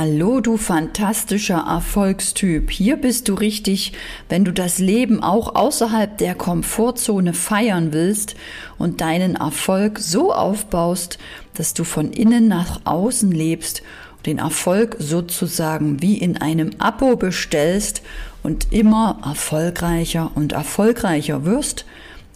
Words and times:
Hallo, 0.00 0.38
du 0.38 0.56
fantastischer 0.58 1.66
Erfolgstyp. 1.68 2.70
Hier 2.70 2.98
bist 2.98 3.28
du 3.28 3.34
richtig, 3.34 3.94
wenn 4.28 4.44
du 4.44 4.52
das 4.52 4.78
Leben 4.78 5.24
auch 5.24 5.56
außerhalb 5.56 6.16
der 6.18 6.36
Komfortzone 6.36 7.34
feiern 7.34 7.92
willst 7.92 8.36
und 8.78 9.00
deinen 9.00 9.34
Erfolg 9.34 9.98
so 9.98 10.32
aufbaust, 10.32 11.18
dass 11.54 11.74
du 11.74 11.82
von 11.82 12.12
innen 12.12 12.46
nach 12.46 12.82
außen 12.84 13.32
lebst, 13.32 13.82
den 14.24 14.38
Erfolg 14.38 14.94
sozusagen 15.00 16.00
wie 16.00 16.16
in 16.16 16.36
einem 16.36 16.70
Abo 16.78 17.16
bestellst 17.16 18.02
und 18.44 18.72
immer 18.72 19.18
erfolgreicher 19.24 20.30
und 20.36 20.52
erfolgreicher 20.52 21.44
wirst, 21.44 21.86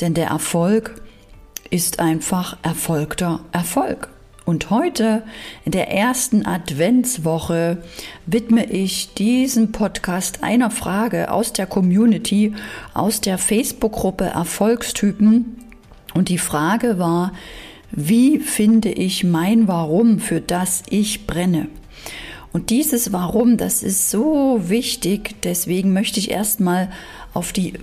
denn 0.00 0.14
der 0.14 0.26
Erfolg 0.26 1.00
ist 1.70 2.00
einfach 2.00 2.56
erfolgter 2.64 3.38
Erfolg. 3.52 4.11
Und 4.44 4.70
heute, 4.70 5.22
in 5.64 5.70
der 5.70 5.90
ersten 5.90 6.44
Adventswoche, 6.44 7.78
widme 8.26 8.64
ich 8.64 9.14
diesen 9.14 9.70
Podcast 9.70 10.42
einer 10.42 10.70
Frage 10.70 11.30
aus 11.30 11.52
der 11.52 11.66
Community, 11.66 12.54
aus 12.92 13.20
der 13.20 13.38
Facebook-Gruppe 13.38 14.24
Erfolgstypen. 14.24 15.58
Und 16.14 16.28
die 16.28 16.38
Frage 16.38 16.98
war, 16.98 17.32
wie 17.92 18.40
finde 18.40 18.90
ich 18.90 19.22
mein 19.22 19.68
Warum, 19.68 20.18
für 20.18 20.40
das 20.40 20.82
ich 20.90 21.26
brenne? 21.26 21.68
Und 22.52 22.70
dieses 22.70 23.12
Warum, 23.12 23.56
das 23.56 23.82
ist 23.82 24.10
so 24.10 24.60
wichtig. 24.64 25.40
Deswegen 25.42 25.92
möchte 25.92 26.18
ich 26.18 26.30
erstmal 26.30 26.90
auf 27.32 27.52
die 27.52 27.74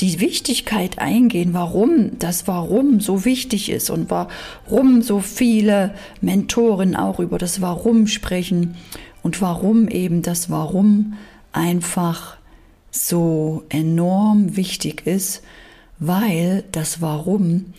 die 0.00 0.20
Wichtigkeit 0.20 0.98
eingehen, 0.98 1.54
warum 1.54 2.18
das 2.18 2.46
Warum 2.46 3.00
so 3.00 3.24
wichtig 3.24 3.70
ist 3.70 3.90
und 3.90 4.10
warum 4.10 5.02
so 5.02 5.20
viele 5.20 5.94
Mentoren 6.20 6.94
auch 6.94 7.18
über 7.18 7.38
das 7.38 7.60
Warum 7.60 8.06
sprechen 8.06 8.76
und 9.22 9.40
warum 9.42 9.88
eben 9.88 10.22
das 10.22 10.50
Warum 10.50 11.14
einfach 11.52 12.36
so 12.90 13.64
enorm 13.68 14.56
wichtig 14.56 15.06
ist, 15.06 15.42
weil 15.98 16.64
das 16.70 17.00
Warum 17.00 17.72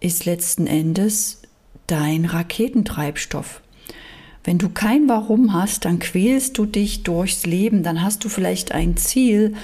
ist 0.00 0.24
letzten 0.24 0.66
Endes 0.66 1.42
dein 1.86 2.24
Raketentreibstoff. 2.24 3.60
Wenn 4.46 4.58
du 4.58 4.68
kein 4.68 5.08
Warum 5.08 5.52
hast, 5.52 5.86
dann 5.86 5.98
quälst 5.98 6.56
du 6.56 6.66
dich 6.66 7.02
durchs 7.02 7.46
Leben, 7.46 7.82
dann 7.82 8.00
hast 8.00 8.24
du 8.24 8.28
vielleicht 8.28 8.70
ein 8.70 8.96
Ziel, 8.96 9.54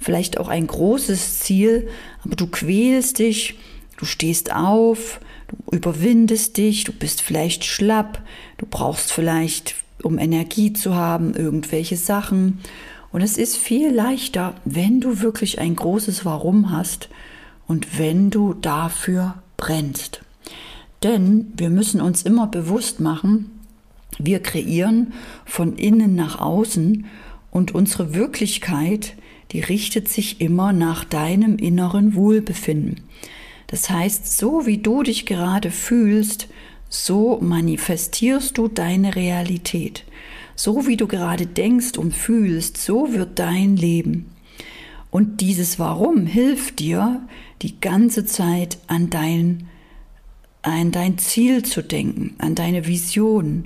vielleicht 0.00 0.36
auch 0.36 0.48
ein 0.48 0.66
großes 0.66 1.38
Ziel, 1.38 1.88
aber 2.24 2.34
du 2.34 2.48
quälst 2.48 3.20
dich, 3.20 3.54
du 3.98 4.04
stehst 4.04 4.52
auf, 4.52 5.20
du 5.46 5.76
überwindest 5.76 6.56
dich, 6.56 6.82
du 6.82 6.90
bist 6.90 7.22
vielleicht 7.22 7.64
schlapp, 7.64 8.20
du 8.58 8.66
brauchst 8.68 9.12
vielleicht, 9.12 9.76
um 10.02 10.18
Energie 10.18 10.72
zu 10.72 10.96
haben, 10.96 11.34
irgendwelche 11.34 11.96
Sachen. 11.96 12.58
Und 13.12 13.20
es 13.20 13.38
ist 13.38 13.56
viel 13.56 13.94
leichter, 13.94 14.56
wenn 14.64 15.00
du 15.00 15.20
wirklich 15.20 15.60
ein 15.60 15.76
großes 15.76 16.24
Warum 16.24 16.72
hast 16.72 17.10
und 17.68 17.96
wenn 17.96 18.30
du 18.30 18.54
dafür 18.54 19.36
brennst. 19.56 20.20
Denn 21.04 21.52
wir 21.56 21.70
müssen 21.70 22.00
uns 22.00 22.22
immer 22.22 22.48
bewusst 22.48 22.98
machen, 22.98 23.51
wir 24.18 24.40
kreieren 24.40 25.12
von 25.44 25.76
innen 25.76 26.14
nach 26.14 26.40
außen 26.40 27.06
und 27.50 27.74
unsere 27.74 28.14
Wirklichkeit, 28.14 29.14
die 29.52 29.60
richtet 29.60 30.08
sich 30.08 30.40
immer 30.40 30.72
nach 30.72 31.04
deinem 31.04 31.56
inneren 31.56 32.14
Wohlbefinden. 32.14 33.00
Das 33.66 33.90
heißt, 33.90 34.38
so 34.38 34.66
wie 34.66 34.78
du 34.78 35.02
dich 35.02 35.26
gerade 35.26 35.70
fühlst, 35.70 36.48
so 36.88 37.38
manifestierst 37.40 38.58
du 38.58 38.68
deine 38.68 39.16
Realität. 39.16 40.04
So 40.54 40.86
wie 40.86 40.96
du 40.96 41.06
gerade 41.06 41.46
denkst 41.46 41.96
und 41.96 42.14
fühlst, 42.14 42.76
so 42.76 43.14
wird 43.14 43.38
dein 43.38 43.76
Leben. 43.76 44.30
Und 45.10 45.40
dieses 45.40 45.78
Warum 45.78 46.26
hilft 46.26 46.78
dir, 46.78 47.26
die 47.62 47.80
ganze 47.80 48.24
Zeit 48.24 48.78
an 48.86 49.10
dein, 49.10 49.68
an 50.62 50.90
dein 50.90 51.18
Ziel 51.18 51.62
zu 51.62 51.82
denken, 51.82 52.34
an 52.38 52.54
deine 52.54 52.86
Vision, 52.86 53.64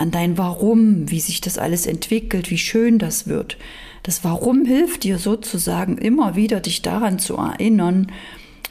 an 0.00 0.10
dein 0.10 0.38
Warum, 0.38 1.10
wie 1.10 1.20
sich 1.20 1.42
das 1.42 1.58
alles 1.58 1.84
entwickelt, 1.84 2.50
wie 2.50 2.56
schön 2.56 2.98
das 2.98 3.26
wird. 3.26 3.58
Das 4.02 4.24
Warum 4.24 4.64
hilft 4.64 5.04
dir 5.04 5.18
sozusagen 5.18 5.98
immer 5.98 6.36
wieder, 6.36 6.60
dich 6.60 6.80
daran 6.80 7.18
zu 7.18 7.36
erinnern, 7.36 8.10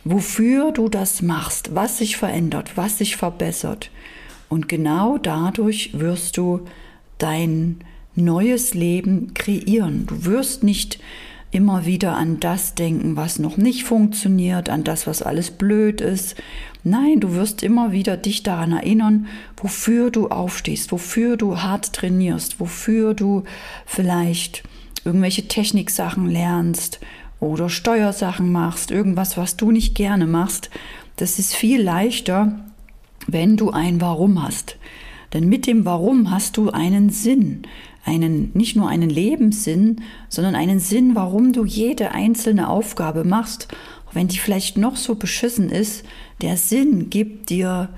wofür 0.04 0.72
du 0.72 0.90
das 0.90 1.22
machst, 1.22 1.76
was 1.76 2.00
sich 2.00 2.18
verändert, 2.18 2.78
was 2.78 2.98
sich 2.98 3.16
verbessert. 3.16 3.92
Und 4.50 4.68
genau 4.68 5.20
dadurch 5.20 5.92
wirst 6.00 6.36
du 6.38 6.62
dein 7.20 7.82
neues 8.16 8.74
Leben 8.74 9.36
kreieren. 9.36 10.08
Du 10.08 10.26
wirst 10.26 10.64
nicht 10.64 11.00
immer 11.52 11.86
wieder 11.86 12.16
an 12.16 12.40
das 12.40 12.76
denken, 12.76 13.16
was 13.16 13.40
noch 13.40 13.58
nicht 13.58 13.84
funktioniert, 13.84 14.70
an 14.70 14.84
das, 14.84 15.08
was 15.08 15.22
alles 15.22 15.52
blöd 15.52 16.00
ist. 16.02 16.36
Nein, 16.84 17.20
du 17.20 17.34
wirst 17.34 17.64
immer 17.64 17.92
wieder 17.92 18.18
dich 18.18 18.44
daran 18.44 18.72
erinnern, 18.72 19.28
wofür 19.58 20.12
du 20.12 20.28
aufstehst, 20.28 20.92
wofür 20.92 21.38
du 21.38 21.58
hart 21.62 21.94
trainierst, 21.94 22.60
wofür 22.60 23.14
du 23.14 23.44
vielleicht 23.86 24.64
irgendwelche 25.04 25.48
Techniksachen 25.48 26.28
lernst 26.28 27.00
oder 27.40 27.70
Steuersachen 27.70 28.52
machst, 28.52 28.92
irgendwas, 28.92 29.38
was 29.38 29.58
du 29.58 29.72
nicht 29.72 29.96
gerne 29.96 30.28
machst. 30.28 30.70
Das 31.16 31.40
ist 31.40 31.56
viel 31.56 31.82
leichter, 31.82 32.60
wenn 33.28 33.58
du 33.58 33.72
ein 33.72 34.02
Warum 34.02 34.44
hast. 34.44 34.78
Denn 35.34 35.48
mit 35.48 35.68
dem 35.68 35.86
Warum 35.86 36.32
hast 36.32 36.58
du 36.58 36.70
einen 36.72 37.10
Sinn 37.10 37.64
einen, 38.06 38.52
nicht 38.54 38.76
nur 38.76 38.88
einen 38.88 39.10
Lebenssinn, 39.10 40.02
sondern 40.30 40.56
einen 40.56 40.80
Sinn, 40.80 41.16
warum 41.16 41.54
du 41.54 41.66
jede 41.66 42.12
einzelne 42.12 42.70
Aufgabe 42.70 43.24
machst, 43.24 43.68
auch 44.08 44.16
wenn 44.16 44.28
die 44.28 44.38
vielleicht 44.38 44.78
noch 44.78 44.96
so 44.96 45.16
beschissen 45.16 45.70
ist. 45.70 46.04
Der 46.42 46.58
Sinn 46.58 47.10
gibt 47.10 47.50
dir 47.50 47.90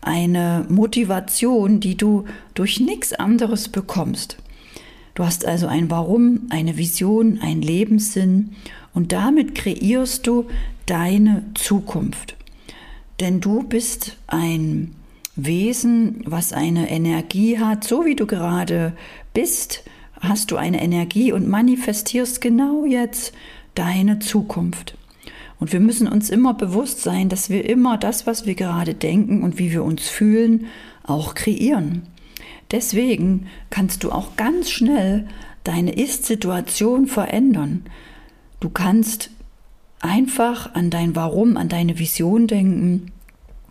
eine 0.00 0.64
Motivation, 0.68 1.80
die 1.80 1.96
du 1.96 2.24
durch 2.54 2.80
nichts 2.80 3.12
anderes 3.12 3.68
bekommst. 3.68 4.38
Du 5.14 5.24
hast 5.24 5.44
also 5.44 5.66
ein 5.66 5.90
Warum, 5.90 6.46
eine 6.50 6.76
Vision, 6.76 7.40
einen 7.40 7.62
Lebenssinn 7.62 8.50
und 8.94 9.12
damit 9.12 9.54
kreierst 9.56 10.26
du 10.26 10.46
deine 10.86 11.44
Zukunft. 11.54 12.36
Denn 13.20 13.40
du 13.40 13.64
bist 13.64 14.16
ein 14.28 14.94
Wesen, 15.38 16.22
was 16.26 16.52
eine 16.52 16.90
Energie 16.90 17.58
hat, 17.60 17.84
so 17.84 18.04
wie 18.04 18.16
du 18.16 18.26
gerade 18.26 18.92
bist, 19.34 19.84
hast 20.20 20.50
du 20.50 20.56
eine 20.56 20.82
Energie 20.82 21.30
und 21.30 21.48
manifestierst 21.48 22.40
genau 22.40 22.84
jetzt 22.84 23.32
deine 23.76 24.18
Zukunft. 24.18 24.98
Und 25.60 25.72
wir 25.72 25.78
müssen 25.78 26.08
uns 26.08 26.28
immer 26.28 26.54
bewusst 26.54 27.02
sein, 27.02 27.28
dass 27.28 27.50
wir 27.50 27.68
immer 27.68 27.98
das, 27.98 28.26
was 28.26 28.46
wir 28.46 28.56
gerade 28.56 28.94
denken 28.94 29.44
und 29.44 29.58
wie 29.58 29.70
wir 29.70 29.84
uns 29.84 30.08
fühlen, 30.08 30.66
auch 31.04 31.34
kreieren. 31.34 32.02
Deswegen 32.72 33.46
kannst 33.70 34.02
du 34.02 34.10
auch 34.10 34.36
ganz 34.36 34.70
schnell 34.70 35.28
deine 35.62 35.92
Ist-Situation 35.92 37.06
verändern. 37.06 37.84
Du 38.58 38.70
kannst 38.70 39.30
einfach 40.00 40.74
an 40.74 40.90
dein 40.90 41.14
Warum, 41.14 41.56
an 41.56 41.68
deine 41.68 42.00
Vision 42.00 42.48
denken 42.48 43.12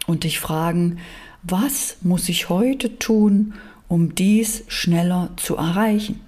und 0.08 0.24
dich 0.24 0.40
fragen, 0.40 0.98
was 1.44 1.98
muss 2.02 2.30
ich 2.30 2.50
heute 2.50 2.98
tun, 2.98 3.54
um 3.88 4.16
dies 4.16 4.64
schneller 4.68 5.30
zu 5.38 5.56
erreichen? 5.56 6.20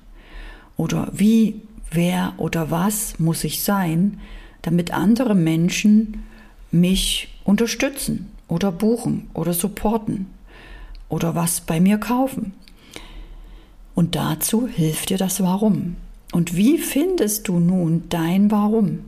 Oder 0.78 1.10
wie, 1.12 1.62
wer 1.92 2.34
oder 2.38 2.72
was 2.72 3.20
muss 3.20 3.44
ich 3.44 3.64
sein, 3.64 4.20
damit 4.62 4.92
andere 4.92 5.36
Menschen 5.36 6.24
mich 6.72 7.30
unterstützen 7.44 8.32
oder 8.48 8.72
buchen 8.72 9.30
oder 9.34 9.54
supporten 9.54 10.28
oder 11.10 11.36
was 11.36 11.62
bei 11.62 11.80
mir 11.80 11.98
kaufen? 11.98 12.54
Und 13.96 14.16
dazu 14.16 14.68
hilft 14.68 15.10
dir 15.10 15.18
das 15.18 15.42
Warum. 15.42 15.98
Und 16.32 16.56
wie 16.56 16.78
findest 16.78 17.48
du 17.48 17.60
nun 17.60 18.04
dein 18.08 18.52
Warum? 18.52 19.00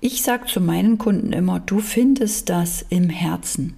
Ich 0.00 0.22
sage 0.22 0.46
zu 0.46 0.60
meinen 0.60 0.98
Kunden 0.98 1.32
immer, 1.32 1.60
du 1.60 1.78
findest 1.78 2.50
das 2.50 2.84
im 2.90 3.08
Herzen 3.08 3.74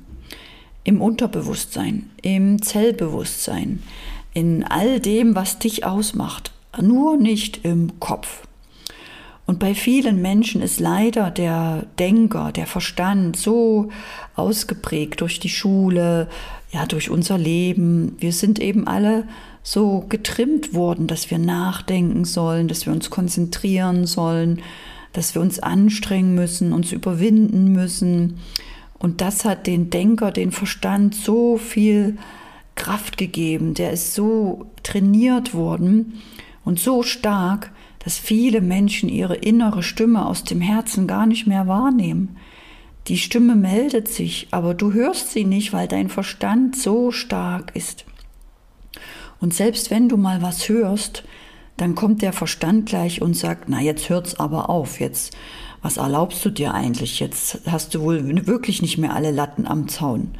im 0.84 1.00
Unterbewusstsein, 1.00 2.10
im 2.22 2.62
Zellbewusstsein, 2.62 3.82
in 4.32 4.64
all 4.64 5.00
dem, 5.00 5.34
was 5.34 5.58
dich 5.58 5.84
ausmacht, 5.84 6.52
nur 6.80 7.16
nicht 7.16 7.64
im 7.64 7.98
Kopf. 8.00 8.46
Und 9.46 9.58
bei 9.58 9.74
vielen 9.74 10.22
Menschen 10.22 10.62
ist 10.62 10.78
leider 10.78 11.30
der 11.30 11.86
Denker, 11.98 12.52
der 12.52 12.68
Verstand 12.68 13.36
so 13.36 13.88
ausgeprägt 14.36 15.20
durch 15.20 15.40
die 15.40 15.48
Schule, 15.48 16.28
ja, 16.70 16.86
durch 16.86 17.10
unser 17.10 17.36
Leben. 17.36 18.16
Wir 18.20 18.32
sind 18.32 18.60
eben 18.60 18.86
alle 18.86 19.24
so 19.64 20.04
getrimmt 20.08 20.72
worden, 20.72 21.08
dass 21.08 21.32
wir 21.32 21.38
nachdenken 21.38 22.24
sollen, 22.24 22.68
dass 22.68 22.86
wir 22.86 22.92
uns 22.92 23.10
konzentrieren 23.10 24.06
sollen, 24.06 24.62
dass 25.12 25.34
wir 25.34 25.42
uns 25.42 25.58
anstrengen 25.58 26.36
müssen, 26.36 26.72
uns 26.72 26.92
überwinden 26.92 27.72
müssen, 27.72 28.38
und 29.00 29.22
das 29.22 29.44
hat 29.44 29.66
den 29.66 29.90
Denker, 29.90 30.30
den 30.30 30.52
Verstand 30.52 31.14
so 31.14 31.56
viel 31.56 32.18
Kraft 32.76 33.16
gegeben, 33.16 33.74
der 33.74 33.92
ist 33.92 34.14
so 34.14 34.66
trainiert 34.82 35.54
worden 35.54 36.20
und 36.64 36.78
so 36.78 37.02
stark, 37.02 37.72
dass 38.04 38.18
viele 38.18 38.60
Menschen 38.60 39.08
ihre 39.08 39.36
innere 39.36 39.82
Stimme 39.82 40.24
aus 40.24 40.44
dem 40.44 40.60
Herzen 40.60 41.06
gar 41.06 41.26
nicht 41.26 41.46
mehr 41.46 41.66
wahrnehmen. 41.66 42.36
Die 43.08 43.18
Stimme 43.18 43.56
meldet 43.56 44.08
sich, 44.08 44.48
aber 44.50 44.74
du 44.74 44.92
hörst 44.92 45.32
sie 45.32 45.44
nicht, 45.44 45.72
weil 45.72 45.88
dein 45.88 46.10
Verstand 46.10 46.76
so 46.76 47.10
stark 47.10 47.74
ist. 47.74 48.04
Und 49.40 49.54
selbst 49.54 49.90
wenn 49.90 50.10
du 50.10 50.18
mal 50.18 50.42
was 50.42 50.68
hörst, 50.68 51.24
dann 51.78 51.94
kommt 51.94 52.20
der 52.20 52.34
Verstand 52.34 52.86
gleich 52.86 53.22
und 53.22 53.34
sagt, 53.34 53.70
na 53.70 53.80
jetzt 53.80 54.10
hört's 54.10 54.38
aber 54.38 54.68
auf, 54.68 55.00
jetzt 55.00 55.34
was 55.82 55.96
erlaubst 55.96 56.44
du 56.44 56.50
dir 56.50 56.74
eigentlich? 56.74 57.20
Jetzt 57.20 57.60
hast 57.66 57.94
du 57.94 58.00
wohl 58.00 58.46
wirklich 58.46 58.82
nicht 58.82 58.98
mehr 58.98 59.14
alle 59.14 59.30
Latten 59.30 59.66
am 59.66 59.88
Zaun. 59.88 60.32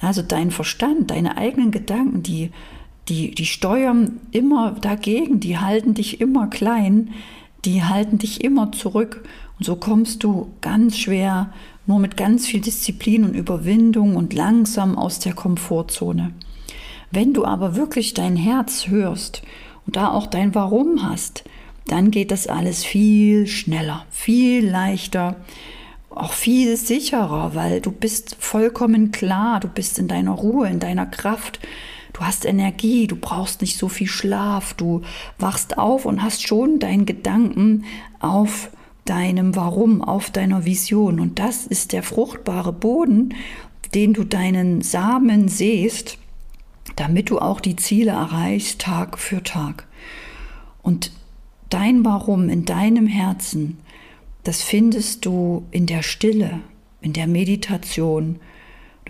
Also 0.00 0.22
dein 0.22 0.50
Verstand, 0.50 1.10
deine 1.10 1.36
eigenen 1.36 1.70
Gedanken, 1.70 2.22
die 2.22 2.50
die, 3.10 3.34
die 3.34 3.46
steuern 3.46 4.20
immer 4.30 4.72
dagegen, 4.80 5.40
die 5.40 5.58
halten 5.58 5.94
dich 5.94 6.20
immer 6.20 6.46
klein, 6.46 7.10
die 7.64 7.82
halten 7.82 8.18
dich 8.18 8.42
immer 8.42 8.72
zurück. 8.72 9.24
Und 9.58 9.64
so 9.66 9.76
kommst 9.76 10.22
du 10.22 10.52
ganz 10.60 10.96
schwer, 10.96 11.52
nur 11.86 11.98
mit 11.98 12.16
ganz 12.16 12.46
viel 12.46 12.60
Disziplin 12.60 13.24
und 13.24 13.34
Überwindung 13.34 14.16
und 14.16 14.32
langsam 14.32 14.96
aus 14.96 15.18
der 15.18 15.34
Komfortzone. 15.34 16.32
Wenn 17.10 17.34
du 17.34 17.44
aber 17.44 17.74
wirklich 17.74 18.14
dein 18.14 18.36
Herz 18.36 18.86
hörst 18.86 19.42
und 19.86 19.96
da 19.96 20.12
auch 20.12 20.28
dein 20.28 20.54
Warum 20.54 21.02
hast, 21.02 21.44
dann 21.90 22.10
geht 22.10 22.30
das 22.30 22.46
alles 22.46 22.84
viel 22.84 23.46
schneller, 23.46 24.06
viel 24.10 24.68
leichter, 24.68 25.36
auch 26.10 26.32
viel 26.32 26.76
sicherer, 26.76 27.54
weil 27.54 27.80
du 27.80 27.90
bist 27.90 28.36
vollkommen 28.38 29.12
klar, 29.12 29.60
du 29.60 29.68
bist 29.68 29.98
in 29.98 30.08
deiner 30.08 30.32
Ruhe, 30.32 30.68
in 30.68 30.80
deiner 30.80 31.06
Kraft, 31.06 31.60
Du 32.12 32.22
hast 32.22 32.44
Energie, 32.44 33.06
du 33.06 33.16
brauchst 33.16 33.60
nicht 33.60 33.78
so 33.78 33.88
viel 33.88 34.06
Schlaf, 34.06 34.74
du 34.74 35.02
wachst 35.38 35.78
auf 35.78 36.04
und 36.04 36.22
hast 36.22 36.46
schon 36.46 36.78
deinen 36.78 37.06
Gedanken 37.06 37.84
auf 38.18 38.70
deinem 39.04 39.56
Warum, 39.56 40.02
auf 40.02 40.30
deiner 40.30 40.64
Vision. 40.64 41.20
Und 41.20 41.38
das 41.38 41.66
ist 41.66 41.92
der 41.92 42.02
fruchtbare 42.02 42.72
Boden, 42.72 43.34
den 43.94 44.12
du 44.12 44.24
deinen 44.24 44.82
Samen 44.82 45.48
sähst, 45.48 46.18
damit 46.96 47.30
du 47.30 47.38
auch 47.38 47.60
die 47.60 47.76
Ziele 47.76 48.12
erreichst, 48.12 48.80
Tag 48.80 49.18
für 49.18 49.42
Tag. 49.42 49.86
Und 50.82 51.12
dein 51.70 52.04
Warum 52.04 52.48
in 52.48 52.64
deinem 52.64 53.06
Herzen, 53.06 53.78
das 54.44 54.62
findest 54.62 55.24
du 55.24 55.64
in 55.70 55.86
der 55.86 56.02
Stille, 56.02 56.60
in 57.00 57.12
der 57.12 57.26
Meditation. 57.26 58.36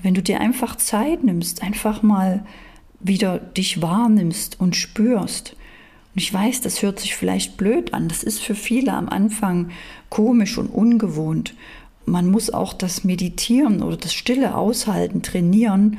Wenn 0.02 0.14
du 0.14 0.22
dir 0.22 0.40
einfach 0.40 0.76
Zeit 0.76 1.24
nimmst, 1.24 1.62
einfach 1.62 2.02
mal 2.02 2.44
wieder 3.00 3.38
dich 3.38 3.82
wahrnimmst 3.82 4.60
und 4.60 4.76
spürst. 4.76 5.56
Und 6.14 6.22
ich 6.22 6.32
weiß, 6.32 6.60
das 6.60 6.82
hört 6.82 7.00
sich 7.00 7.14
vielleicht 7.14 7.56
blöd 7.56 7.94
an. 7.94 8.08
Das 8.08 8.22
ist 8.22 8.40
für 8.40 8.54
viele 8.54 8.92
am 8.92 9.08
Anfang 9.08 9.70
komisch 10.08 10.58
und 10.58 10.68
ungewohnt. 10.68 11.54
Man 12.06 12.30
muss 12.30 12.50
auch 12.50 12.72
das 12.72 13.04
Meditieren 13.04 13.82
oder 13.82 13.96
das 13.96 14.12
Stille 14.12 14.54
aushalten, 14.54 15.22
trainieren. 15.22 15.98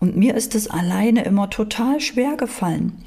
Und 0.00 0.16
mir 0.16 0.34
ist 0.34 0.54
es 0.54 0.68
alleine 0.68 1.24
immer 1.24 1.50
total 1.50 2.00
schwer 2.00 2.36
gefallen. 2.36 3.04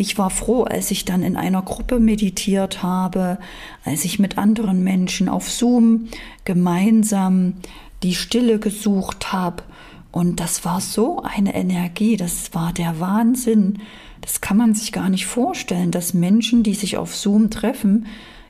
Ich 0.00 0.16
war 0.16 0.30
froh, 0.30 0.62
als 0.62 0.90
ich 0.90 1.04
dann 1.04 1.22
in 1.22 1.36
einer 1.36 1.60
Gruppe 1.60 2.00
meditiert 2.00 2.82
habe, 2.82 3.36
als 3.84 4.06
ich 4.06 4.18
mit 4.18 4.38
anderen 4.38 4.82
Menschen 4.82 5.28
auf 5.28 5.50
Zoom 5.50 6.08
gemeinsam 6.46 7.56
die 8.02 8.14
Stille 8.14 8.58
gesucht 8.58 9.30
habe 9.30 9.62
und 10.10 10.40
das 10.40 10.64
war 10.64 10.80
so 10.80 11.22
eine 11.22 11.54
Energie, 11.54 12.16
das 12.16 12.54
war 12.54 12.72
der 12.72 12.98
Wahnsinn. 12.98 13.80
Das 14.22 14.40
kann 14.40 14.56
man 14.56 14.74
sich 14.74 14.90
gar 14.90 15.10
nicht 15.10 15.26
vorstellen, 15.26 15.90
dass 15.90 16.14
Menschen, 16.14 16.62
die 16.62 16.74
sich 16.74 16.96
auf 16.96 17.14
Zoom 17.14 17.50
treffen, 17.50 18.06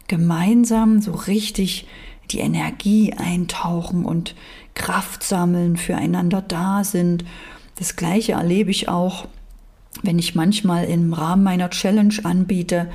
gemeinsam 0.06 1.00
so 1.00 1.10
richtig 1.10 1.88
die 2.30 2.38
Energie 2.38 3.12
eintauchen 3.12 4.04
und 4.04 4.36
Kraft 4.74 5.24
sammeln, 5.24 5.76
füreinander 5.76 6.42
da 6.42 6.84
sind. 6.84 7.24
Das 7.74 7.96
gleiche 7.96 8.34
erlebe 8.34 8.70
ich 8.70 8.88
auch, 8.88 9.26
wenn 10.02 10.18
ich 10.18 10.34
manchmal 10.34 10.84
im 10.84 11.12
Rahmen 11.12 11.42
meiner 11.42 11.70
Challenge 11.70 12.14
anbiete, 12.22 12.88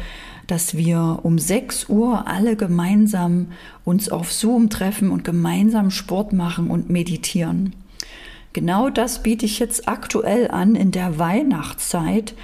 dass 0.47 0.77
wir 0.77 1.19
um 1.23 1.39
6 1.39 1.89
Uhr 1.89 2.27
alle 2.27 2.55
gemeinsam 2.55 3.47
uns 3.83 4.09
auf 4.09 4.31
Zoom 4.31 4.69
treffen 4.69 5.09
und 5.09 5.23
gemeinsam 5.23 5.91
Sport 5.91 6.33
machen 6.33 6.69
und 6.69 6.89
meditieren. 6.89 7.73
Genau 8.53 8.89
das 8.89 9.23
biete 9.23 9.45
ich 9.45 9.59
jetzt 9.59 9.87
aktuell 9.87 10.49
an 10.49 10.75
in 10.75 10.91
der 10.91 11.19
Weihnachtszeit 11.19 12.35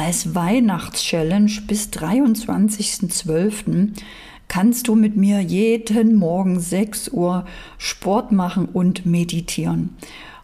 als 0.00 0.34
Weihnachtschallenge 0.34 1.60
bis 1.66 1.90
23.12. 1.90 3.90
kannst 4.48 4.88
du 4.88 4.94
mit 4.94 5.16
mir 5.16 5.40
jeden 5.40 6.14
Morgen 6.14 6.58
6 6.58 7.10
Uhr 7.10 7.44
Sport 7.76 8.32
machen 8.32 8.64
und 8.64 9.04
meditieren. 9.04 9.94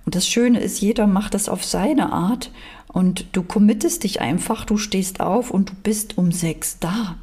Und 0.04 0.14
das 0.14 0.28
Schöne 0.28 0.60
ist, 0.60 0.82
jeder 0.82 1.06
macht 1.06 1.32
das 1.32 1.48
auf 1.48 1.64
seine 1.64 2.12
Art 2.12 2.50
und 2.96 3.26
du 3.32 3.42
committest 3.42 4.04
dich 4.04 4.22
einfach, 4.22 4.64
du 4.64 4.78
stehst 4.78 5.20
auf 5.20 5.50
und 5.50 5.68
du 5.68 5.74
bist 5.82 6.16
um 6.16 6.32
6 6.32 6.78
da. 6.78 7.16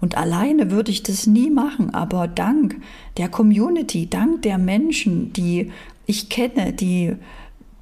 Und 0.00 0.16
alleine 0.16 0.70
würde 0.70 0.90
ich 0.90 1.02
das 1.02 1.26
nie 1.26 1.50
machen, 1.50 1.92
aber 1.92 2.26
dank 2.26 2.80
der 3.18 3.28
Community, 3.28 4.08
dank 4.08 4.40
der 4.40 4.56
Menschen, 4.56 5.30
die 5.34 5.72
ich 6.06 6.30
kenne, 6.30 6.72
die 6.72 7.16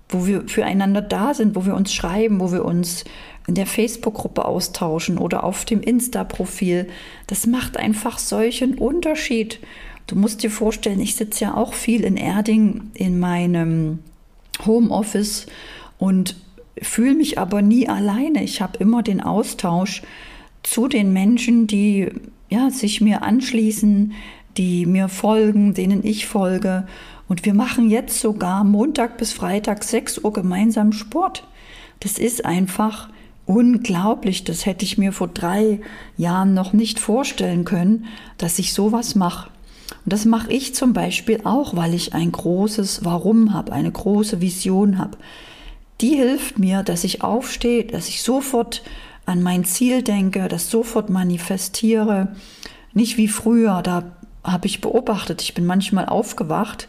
wo 0.08 0.26
wir 0.26 0.48
füreinander 0.48 1.00
da 1.00 1.32
sind, 1.32 1.54
wo 1.54 1.64
wir 1.64 1.76
uns 1.76 1.94
schreiben, 1.94 2.40
wo 2.40 2.50
wir 2.50 2.64
uns 2.64 3.04
in 3.46 3.54
der 3.54 3.66
Facebook-Gruppe 3.66 4.44
austauschen 4.44 5.16
oder 5.16 5.44
auf 5.44 5.64
dem 5.64 5.80
Insta-Profil. 5.80 6.88
Das 7.28 7.46
macht 7.46 7.76
einfach 7.76 8.18
solchen 8.18 8.74
Unterschied. 8.74 9.60
Du 10.08 10.16
musst 10.16 10.42
dir 10.42 10.50
vorstellen, 10.50 10.98
ich 10.98 11.14
sitze 11.14 11.44
ja 11.44 11.54
auch 11.54 11.74
viel 11.74 12.02
in 12.02 12.16
Erding 12.16 12.90
in 12.94 13.20
meinem 13.20 14.00
Homeoffice 14.66 15.46
und 15.98 16.34
fühle 16.82 17.14
mich 17.14 17.38
aber 17.38 17.62
nie 17.62 17.88
alleine. 17.88 18.42
Ich 18.42 18.60
habe 18.60 18.78
immer 18.78 19.02
den 19.02 19.20
Austausch 19.20 20.02
zu 20.62 20.88
den 20.88 21.12
Menschen, 21.12 21.66
die 21.66 22.08
ja, 22.48 22.70
sich 22.70 23.00
mir 23.00 23.22
anschließen, 23.22 24.12
die 24.56 24.86
mir 24.86 25.08
folgen, 25.08 25.74
denen 25.74 26.04
ich 26.04 26.26
folge. 26.26 26.86
Und 27.28 27.44
wir 27.44 27.54
machen 27.54 27.90
jetzt 27.90 28.20
sogar 28.20 28.64
Montag 28.64 29.18
bis 29.18 29.32
Freitag 29.32 29.84
6 29.84 30.18
Uhr 30.24 30.32
gemeinsam 30.32 30.92
Sport. 30.92 31.46
Das 32.00 32.18
ist 32.18 32.44
einfach 32.44 33.08
unglaublich. 33.46 34.44
Das 34.44 34.66
hätte 34.66 34.84
ich 34.84 34.98
mir 34.98 35.12
vor 35.12 35.28
drei 35.28 35.80
Jahren 36.16 36.54
noch 36.54 36.72
nicht 36.72 36.98
vorstellen 37.00 37.64
können, 37.64 38.06
dass 38.38 38.58
ich 38.58 38.72
sowas 38.72 39.14
mache. 39.14 39.50
Und 40.04 40.12
das 40.12 40.24
mache 40.24 40.52
ich 40.52 40.74
zum 40.74 40.92
Beispiel 40.92 41.40
auch, 41.44 41.76
weil 41.76 41.94
ich 41.94 42.14
ein 42.14 42.32
großes 42.32 43.04
Warum 43.04 43.52
habe, 43.52 43.72
eine 43.72 43.90
große 43.90 44.40
Vision 44.40 44.98
habe. 44.98 45.18
Die 46.00 46.14
hilft 46.16 46.58
mir, 46.58 46.82
dass 46.82 47.04
ich 47.04 47.22
aufstehe, 47.22 47.84
dass 47.84 48.08
ich 48.08 48.22
sofort 48.22 48.82
an 49.26 49.42
mein 49.42 49.64
Ziel 49.64 50.02
denke, 50.02 50.48
das 50.48 50.70
sofort 50.70 51.10
manifestiere. 51.10 52.36
Nicht 52.94 53.16
wie 53.16 53.28
früher, 53.28 53.82
da 53.82 54.16
habe 54.44 54.66
ich 54.66 54.80
beobachtet. 54.80 55.42
Ich 55.42 55.54
bin 55.54 55.66
manchmal 55.66 56.06
aufgewacht 56.06 56.88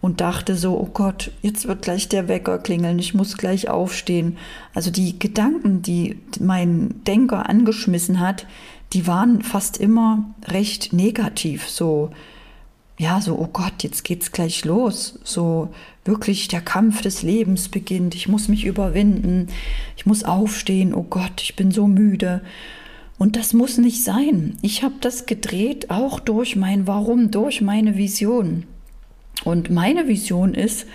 und 0.00 0.20
dachte 0.20 0.56
so, 0.56 0.78
oh 0.78 0.90
Gott, 0.92 1.30
jetzt 1.42 1.66
wird 1.66 1.82
gleich 1.82 2.08
der 2.08 2.28
Wecker 2.28 2.58
klingeln, 2.58 2.98
ich 2.98 3.14
muss 3.14 3.38
gleich 3.38 3.68
aufstehen. 3.68 4.36
Also 4.74 4.90
die 4.90 5.18
Gedanken, 5.18 5.80
die 5.80 6.18
mein 6.40 7.02
Denker 7.06 7.48
angeschmissen 7.48 8.20
hat, 8.20 8.46
die 8.92 9.06
waren 9.06 9.42
fast 9.42 9.78
immer 9.78 10.34
recht 10.46 10.92
negativ. 10.92 11.68
So, 11.68 12.10
ja, 12.98 13.20
so, 13.20 13.38
oh 13.38 13.48
Gott, 13.52 13.82
jetzt 13.82 14.04
geht's 14.04 14.32
gleich 14.32 14.64
los. 14.64 15.18
So 15.24 15.72
wirklich 16.04 16.48
der 16.48 16.60
Kampf 16.60 17.02
des 17.02 17.22
Lebens 17.22 17.68
beginnt. 17.68 18.14
Ich 18.14 18.28
muss 18.28 18.48
mich 18.48 18.64
überwinden. 18.64 19.48
Ich 19.96 20.06
muss 20.06 20.24
aufstehen. 20.24 20.94
Oh 20.94 21.06
Gott, 21.08 21.40
ich 21.42 21.56
bin 21.56 21.70
so 21.70 21.86
müde. 21.86 22.42
Und 23.18 23.36
das 23.36 23.52
muss 23.52 23.78
nicht 23.78 24.02
sein. 24.02 24.56
Ich 24.62 24.82
habe 24.82 24.94
das 25.00 25.26
gedreht, 25.26 25.90
auch 25.90 26.18
durch 26.18 26.56
mein 26.56 26.86
Warum, 26.86 27.30
durch 27.30 27.60
meine 27.60 27.96
Vision. 27.96 28.64
Und 29.44 29.70
meine 29.70 30.08
Vision 30.08 30.54
ist, 30.54 30.86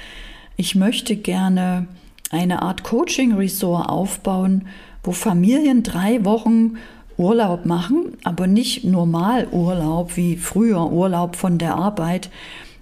ich 0.57 0.75
möchte 0.75 1.15
gerne 1.15 1.87
eine 2.29 2.61
Art 2.61 2.83
Coaching-Resort 2.83 3.87
aufbauen, 3.87 4.67
wo 5.03 5.11
Familien 5.11 5.83
drei 5.83 6.25
Wochen 6.25 6.77
Urlaub 7.17 7.65
machen, 7.65 8.17
aber 8.23 8.47
nicht 8.47 8.83
normal 8.83 9.47
Urlaub 9.51 10.17
wie 10.17 10.35
früher 10.37 10.91
Urlaub 10.91 11.35
von 11.35 11.57
der 11.57 11.75
Arbeit, 11.75 12.29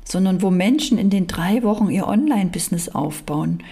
sondern 0.06 0.42
wo 0.42 0.52
Menschen 0.52 0.98
in 0.98 1.10
den 1.10 1.28
drei 1.28 1.64
Wochen 1.64 1.90
ihr 1.90 2.08
Online-Business 2.08 2.90
aufbauen, 2.90 3.64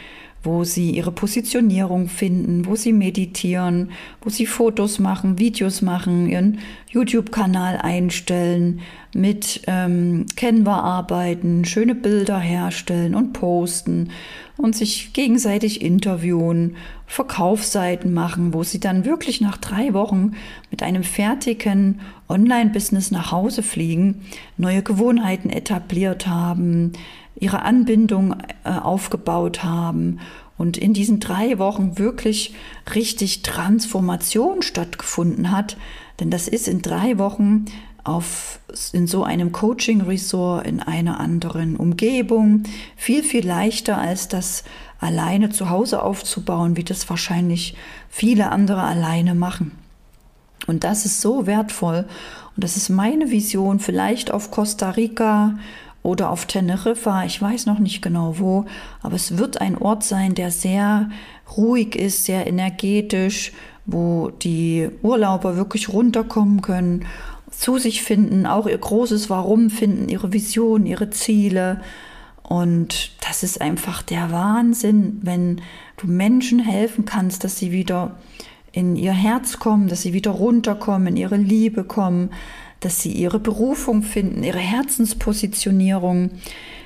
wo 0.44 0.66
sie 0.66 0.92
ihre 0.92 1.12
Positionierung 1.12 2.10
finden, 2.10 2.66
wo 2.66 2.76
sie 2.76 2.92
meditieren, 2.92 3.92
wo 4.22 4.30
sie 4.30 4.46
Fotos 4.46 5.00
machen, 5.00 5.40
Videos 5.40 5.82
machen, 5.82 6.30
ihren 6.30 6.60
YouTube-Kanal 6.90 7.78
einstellen, 7.78 8.82
mit 9.16 9.62
ähm, 9.68 10.26
Canva 10.36 10.80
arbeiten, 10.80 11.66
schöne 11.66 11.96
Bilder 11.96 12.40
herstellen 12.40 13.16
und 13.16 13.34
posten 13.34 14.10
und 14.58 14.76
sich 14.76 15.14
gegenseitig 15.14 15.82
interviewen, 15.82 16.76
Verkaufsseiten 17.06 18.14
machen, 18.14 18.54
wo 18.54 18.64
sie 18.64 18.80
dann 18.80 19.06
wirklich 19.06 19.40
nach 19.40 19.58
drei 19.58 19.94
Wochen 19.94 20.34
mit 20.72 20.84
einem 20.84 21.04
fertigen 21.04 22.02
Online-Business 22.28 23.12
nach 23.12 23.32
Hause 23.32 23.62
fliegen, 23.62 24.26
neue 24.58 24.82
Gewohnheiten 24.82 25.50
etabliert 25.50 26.28
haben, 26.28 26.94
ihre 27.36 27.63
Anbindung 27.63 28.36
äh, 28.63 28.70
aufgebaut 28.70 29.63
haben 29.63 30.20
und 30.58 30.78
in 30.78 30.94
diesen 30.94 31.20
drei 31.20 31.58
Wochen 31.58 31.98
wirklich 31.98 32.54
richtig 32.94 33.42
Transformation 33.42 34.62
stattgefunden 34.62 35.52
hat. 35.52 35.78
Denn 36.20 36.30
das 36.30 36.48
ist 36.48 36.68
in 36.68 36.82
drei 36.82 37.18
Wochen 37.18 37.66
auf, 38.04 38.60
in 38.92 39.08
so 39.08 39.24
einem 39.24 39.52
Coaching-Resort 39.52 40.68
in 40.68 40.80
einer 40.80 41.20
anderen 41.20 41.75
Umgebung 41.75 42.63
viel, 42.96 43.24
viel 43.24 43.46
leichter 43.46 43.98
als 43.98 44.28
das 44.28 44.63
alleine 45.00 45.50
zu 45.50 45.70
Hause 45.70 46.02
aufzubauen, 46.02 46.78
wie 46.78 46.84
das 46.84 47.10
wahrscheinlich 47.10 47.75
viele 48.10 48.52
andere 48.52 48.84
alleine 48.84 49.36
machen. 49.36 49.72
Und 50.68 50.84
das 50.84 51.06
ist 51.06 51.20
so 51.20 51.46
wertvoll. 51.46 52.06
Und 52.56 52.63
das 52.63 52.78
ist 52.78 52.90
meine 52.90 53.32
Vision, 53.32 53.80
vielleicht 53.80 54.32
auf 54.32 54.52
Costa 54.52 54.92
Rica 54.92 55.58
oder 56.04 56.30
auf 56.30 56.46
Teneriffa, 56.46 57.24
ich 57.24 57.42
weiß 57.42 57.66
noch 57.66 57.80
nicht 57.80 58.02
genau 58.02 58.38
wo, 58.38 58.66
aber 59.02 59.16
es 59.16 59.38
wird 59.38 59.62
ein 59.62 59.78
Ort 59.78 60.04
sein, 60.04 60.36
der 60.36 60.52
sehr 60.52 61.10
ruhig 61.58 61.96
ist, 61.96 62.26
sehr 62.26 62.46
energetisch, 62.46 63.54
wo 63.86 64.30
die 64.30 64.90
Urlauber 65.02 65.56
wirklich 65.56 65.90
runterkommen 65.90 66.62
können 66.62 67.06
zu 67.50 67.78
sich 67.78 68.02
finden, 68.02 68.46
auch 68.46 68.68
ihr 68.68 68.78
großes 68.78 69.30
Warum 69.30 69.70
finden, 69.70 70.10
ihre 70.10 70.34
Vision, 70.34 70.86
ihre 70.86 71.10
Ziele. 71.10 71.82
Und 72.42 73.12
das 73.26 73.44
ist 73.44 73.62
einfach 73.62 74.02
der 74.02 74.32
Wahnsinn, 74.32 75.20
wenn 75.22 75.62
du 75.98 76.08
Menschen 76.08 76.60
helfen 76.60 77.06
kannst, 77.06 77.44
dass 77.44 77.58
sie 77.58 77.72
wieder 77.72 78.18
in 78.72 78.96
ihr 78.96 79.14
Herz 79.14 79.60
kommen, 79.60 79.88
dass 79.88 80.02
sie 80.02 80.14
wieder 80.14 80.32
runterkommen, 80.32 81.10
in 81.10 81.18
ihre 81.18 81.38
Liebe 81.38 81.84
kommen, 81.84 82.32
dass 82.86 83.02
sie 83.02 83.12
ihre 83.12 83.40
Berufung 83.40 84.04
finden, 84.04 84.44
ihre 84.44 84.60
Herzenspositionierung. 84.60 86.32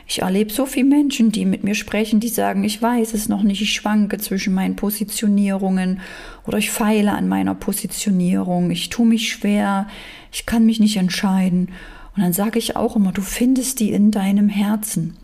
Ich 0.07 0.21
erlebe 0.21 0.53
so 0.53 0.65
viele 0.65 0.85
Menschen, 0.85 1.31
die 1.31 1.45
mit 1.45 1.63
mir 1.63 1.75
sprechen, 1.75 2.19
die 2.19 2.29
sagen, 2.29 2.63
ich 2.63 2.81
weiß 2.81 3.13
es 3.13 3.27
noch 3.27 3.43
nicht, 3.43 3.61
ich 3.61 3.73
schwanke 3.73 4.17
zwischen 4.19 4.53
meinen 4.53 4.77
Positionierungen 4.77 5.99
oder 6.45 6.57
ich 6.57 6.71
feile 6.71 7.11
an 7.11 7.27
meiner 7.27 7.55
Positionierung, 7.55 8.71
ich 8.71 8.89
tue 8.89 9.05
mich 9.05 9.29
schwer, 9.29 9.87
ich 10.31 10.45
kann 10.45 10.65
mich 10.65 10.79
nicht 10.79 10.95
entscheiden. 10.95 11.69
Und 12.15 12.23
dann 12.23 12.33
sage 12.33 12.57
ich 12.57 12.75
auch 12.75 12.95
immer, 12.95 13.11
du 13.11 13.21
findest 13.21 13.79
die 13.79 13.91
in 13.91 14.11
deinem 14.11 14.49
Herzen. 14.49 15.17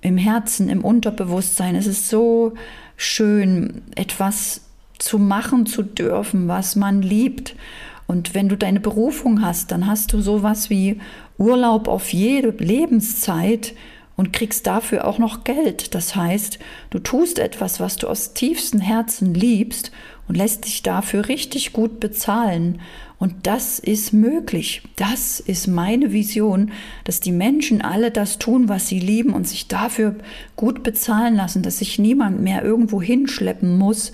Im 0.00 0.18
Herzen, 0.18 0.68
im 0.68 0.84
Unterbewusstsein. 0.84 1.74
Es 1.74 1.86
ist 1.86 2.08
so 2.08 2.54
schön, 2.96 3.82
etwas 3.94 4.62
zu 4.98 5.18
machen 5.18 5.66
zu 5.66 5.82
dürfen, 5.82 6.48
was 6.48 6.76
man 6.76 7.02
liebt. 7.02 7.54
Und 8.08 8.34
wenn 8.34 8.48
du 8.48 8.56
deine 8.56 8.80
Berufung 8.80 9.42
hast, 9.42 9.70
dann 9.70 9.86
hast 9.86 10.14
du 10.14 10.20
sowas 10.20 10.70
wie 10.70 10.98
Urlaub 11.36 11.88
auf 11.88 12.12
jede 12.12 12.50
Lebenszeit 12.50 13.74
und 14.16 14.32
kriegst 14.32 14.66
dafür 14.66 15.06
auch 15.06 15.18
noch 15.18 15.44
Geld. 15.44 15.94
Das 15.94 16.16
heißt, 16.16 16.58
du 16.88 16.98
tust 17.00 17.38
etwas, 17.38 17.80
was 17.80 17.96
du 17.96 18.08
aus 18.08 18.32
tiefstem 18.32 18.80
Herzen 18.80 19.34
liebst 19.34 19.92
und 20.26 20.36
lässt 20.36 20.64
dich 20.64 20.82
dafür 20.82 21.28
richtig 21.28 21.74
gut 21.74 22.00
bezahlen. 22.00 22.80
Und 23.18 23.46
das 23.46 23.78
ist 23.78 24.14
möglich. 24.14 24.82
Das 24.96 25.38
ist 25.38 25.66
meine 25.66 26.10
Vision, 26.10 26.72
dass 27.04 27.20
die 27.20 27.32
Menschen 27.32 27.82
alle 27.82 28.10
das 28.10 28.38
tun, 28.38 28.70
was 28.70 28.88
sie 28.88 29.00
lieben 29.00 29.34
und 29.34 29.46
sich 29.46 29.68
dafür 29.68 30.16
gut 30.56 30.82
bezahlen 30.82 31.36
lassen, 31.36 31.62
dass 31.62 31.78
sich 31.78 31.98
niemand 31.98 32.40
mehr 32.40 32.64
irgendwo 32.64 33.02
hinschleppen 33.02 33.76
muss 33.76 34.12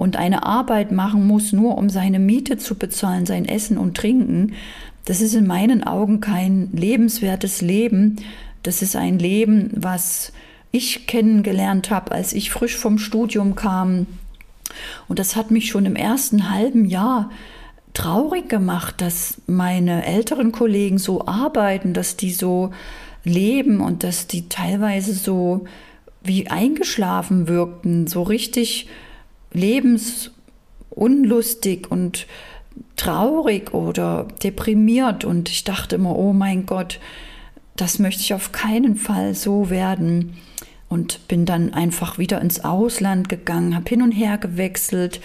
und 0.00 0.16
eine 0.16 0.44
Arbeit 0.44 0.92
machen 0.92 1.26
muss, 1.26 1.52
nur 1.52 1.76
um 1.76 1.90
seine 1.90 2.18
Miete 2.18 2.56
zu 2.56 2.74
bezahlen, 2.74 3.26
sein 3.26 3.44
Essen 3.44 3.76
und 3.76 3.98
Trinken. 3.98 4.54
Das 5.04 5.20
ist 5.20 5.34
in 5.34 5.46
meinen 5.46 5.84
Augen 5.84 6.22
kein 6.22 6.70
lebenswertes 6.72 7.60
Leben, 7.60 8.16
das 8.62 8.80
ist 8.80 8.96
ein 8.96 9.18
Leben, 9.18 9.70
was 9.74 10.32
ich 10.72 11.06
kennengelernt 11.06 11.90
habe, 11.90 12.12
als 12.12 12.32
ich 12.32 12.50
frisch 12.50 12.78
vom 12.78 12.96
Studium 12.96 13.56
kam. 13.56 14.06
Und 15.06 15.18
das 15.18 15.36
hat 15.36 15.50
mich 15.50 15.68
schon 15.68 15.84
im 15.84 15.96
ersten 15.96 16.48
halben 16.48 16.86
Jahr 16.86 17.30
traurig 17.92 18.48
gemacht, 18.48 19.02
dass 19.02 19.42
meine 19.46 20.06
älteren 20.06 20.50
Kollegen 20.50 20.96
so 20.96 21.26
arbeiten, 21.26 21.92
dass 21.92 22.16
die 22.16 22.32
so 22.32 22.70
leben 23.22 23.82
und 23.82 24.02
dass 24.02 24.26
die 24.28 24.48
teilweise 24.48 25.12
so 25.12 25.66
wie 26.22 26.48
eingeschlafen 26.48 27.48
wirkten, 27.48 28.06
so 28.06 28.22
richtig 28.22 28.88
lebensunlustig 29.52 31.90
und 31.90 32.26
traurig 32.96 33.74
oder 33.74 34.28
deprimiert. 34.42 35.24
Und 35.24 35.48
ich 35.48 35.64
dachte 35.64 35.96
immer, 35.96 36.16
oh 36.16 36.32
mein 36.32 36.66
Gott, 36.66 37.00
das 37.76 37.98
möchte 37.98 38.22
ich 38.22 38.34
auf 38.34 38.52
keinen 38.52 38.96
Fall 38.96 39.34
so 39.34 39.70
werden. 39.70 40.36
Und 40.88 41.28
bin 41.28 41.46
dann 41.46 41.72
einfach 41.72 42.18
wieder 42.18 42.40
ins 42.40 42.64
Ausland 42.64 43.28
gegangen, 43.28 43.76
habe 43.76 43.88
hin 43.88 44.02
und 44.02 44.10
her 44.10 44.38
gewechselt, 44.38 45.20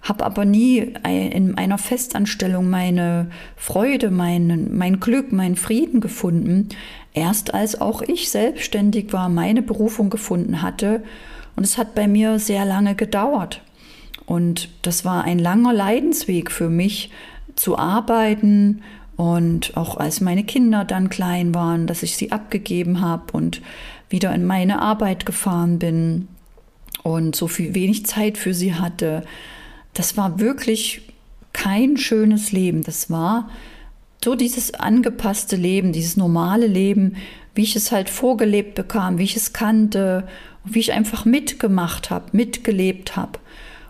habe 0.00 0.24
aber 0.24 0.44
nie 0.44 0.94
in 1.04 1.58
einer 1.58 1.76
Festanstellung 1.76 2.70
meine 2.70 3.28
Freude, 3.56 4.12
mein, 4.12 4.76
mein 4.76 5.00
Glück, 5.00 5.32
meinen 5.32 5.56
Frieden 5.56 6.00
gefunden. 6.00 6.68
Erst 7.14 7.52
als 7.52 7.80
auch 7.80 8.00
ich 8.00 8.30
selbstständig 8.30 9.12
war, 9.12 9.28
meine 9.28 9.60
Berufung 9.60 10.08
gefunden 10.08 10.62
hatte. 10.62 11.02
Und 11.56 11.64
es 11.64 11.78
hat 11.78 11.96
bei 11.96 12.06
mir 12.06 12.38
sehr 12.38 12.64
lange 12.64 12.94
gedauert. 12.94 13.60
Und 14.28 14.68
das 14.82 15.04
war 15.04 15.24
ein 15.24 15.40
langer 15.40 15.72
Leidensweg 15.72 16.52
für 16.52 16.68
mich, 16.68 17.10
zu 17.56 17.76
arbeiten, 17.76 18.82
und 19.18 19.76
auch 19.76 19.96
als 19.96 20.20
meine 20.20 20.44
Kinder 20.44 20.84
dann 20.84 21.10
klein 21.10 21.52
waren, 21.52 21.88
dass 21.88 22.04
ich 22.04 22.16
sie 22.16 22.30
abgegeben 22.30 23.00
habe 23.00 23.32
und 23.32 23.60
wieder 24.08 24.32
in 24.32 24.46
meine 24.46 24.80
Arbeit 24.80 25.26
gefahren 25.26 25.80
bin 25.80 26.28
und 27.02 27.34
so 27.34 27.48
viel 27.48 27.74
wenig 27.74 28.06
Zeit 28.06 28.38
für 28.38 28.54
sie 28.54 28.74
hatte. 28.74 29.24
Das 29.92 30.16
war 30.16 30.38
wirklich 30.38 31.02
kein 31.52 31.96
schönes 31.96 32.52
Leben. 32.52 32.84
Das 32.84 33.10
war 33.10 33.50
so 34.24 34.36
dieses 34.36 34.74
angepasste 34.74 35.56
Leben, 35.56 35.92
dieses 35.92 36.16
normale 36.16 36.68
Leben, 36.68 37.16
wie 37.56 37.64
ich 37.64 37.74
es 37.74 37.90
halt 37.90 38.10
vorgelebt 38.10 38.76
bekam, 38.76 39.18
wie 39.18 39.24
ich 39.24 39.34
es 39.34 39.52
kannte, 39.52 40.28
wie 40.62 40.78
ich 40.78 40.92
einfach 40.92 41.24
mitgemacht 41.24 42.10
habe, 42.10 42.26
mitgelebt 42.30 43.16
habe. 43.16 43.40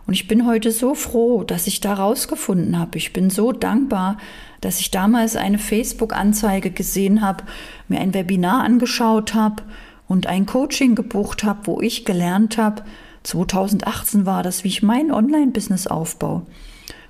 Und 0.09 0.15
ich 0.15 0.27
bin 0.27 0.47
heute 0.47 0.73
so 0.73 0.95
froh, 0.95 1.45
dass 1.45 1.67
ich 1.67 1.81
da 1.83 1.93
rausgefunden 1.93 2.79
habe. 2.79 2.97
Ich 2.97 3.13
bin 3.13 3.29
so 3.29 3.53
dankbar, 3.53 4.17
dass 4.63 4.81
ich 4.81 4.91
damals 4.91 5.37
eine 5.37 5.59
Facebook-Anzeige 5.59 6.71
gesehen 6.71 7.21
habe, 7.21 7.45
mir 7.89 8.01
ein 8.01 8.15
Webinar 8.15 8.65
angeschaut 8.65 9.35
habe 9.35 9.65
und 10.09 10.27
ein 10.27 10.47
Coaching 10.47 10.95
gebucht 10.95 11.45
habe, 11.45 11.67
wo 11.67 11.83
ich 11.83 12.07
gelernt 12.07 12.57
habe, 12.57 12.85
2018 13.25 14.25
war 14.25 14.43
das, 14.43 14.65
wie 14.65 14.69
ich 14.69 14.83
mein 14.83 15.13
Online-Business 15.13 15.87
aufbaue. 15.87 16.47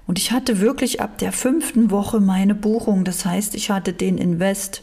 Und 0.08 0.18
ich 0.18 0.32
hatte 0.32 0.58
wirklich 0.58 1.00
ab 1.00 1.18
der 1.18 1.30
fünften 1.30 1.92
Woche 1.92 2.18
meine 2.18 2.56
Buchung. 2.56 3.04
Das 3.04 3.24
heißt, 3.24 3.54
ich 3.54 3.70
hatte 3.70 3.92
den 3.92 4.18
Invest 4.18 4.82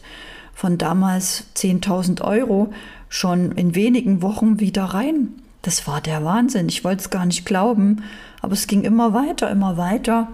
von 0.54 0.78
damals 0.78 1.48
10.000 1.54 2.22
Euro 2.22 2.72
schon 3.10 3.52
in 3.52 3.74
wenigen 3.74 4.22
Wochen 4.22 4.58
wieder 4.58 4.84
rein. 4.84 5.34
Das 5.66 5.88
war 5.88 6.00
der 6.00 6.24
Wahnsinn. 6.24 6.68
Ich 6.68 6.84
wollte 6.84 7.00
es 7.00 7.10
gar 7.10 7.26
nicht 7.26 7.44
glauben, 7.44 8.04
aber 8.40 8.52
es 8.52 8.68
ging 8.68 8.84
immer 8.84 9.12
weiter, 9.14 9.50
immer 9.50 9.76
weiter. 9.76 10.28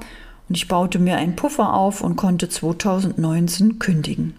Und 0.47 0.59
ich 0.59 0.69
baute 0.69 0.99
mir 0.99 1.17
einen 1.17 1.37
Puffer 1.37 1.73
auf 1.73 2.03
und 2.03 2.17
konnte 2.17 2.51
2019 2.51 3.79
kündigen. 3.79 4.35